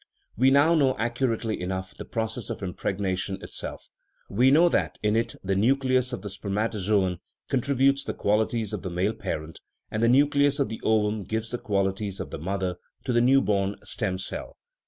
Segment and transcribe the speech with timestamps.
[0.35, 3.87] We now know accurately enough the process of impregnation itself;
[4.31, 8.81] we know that in it the nucleus of the spermato zoon contributes the qualities of
[8.81, 9.59] the male parent,
[9.91, 13.45] and the nucleus of the ovum gives the qualities of the mother, to the newly
[13.45, 14.57] born stem cell.